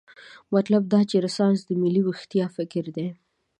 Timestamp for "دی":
2.95-3.07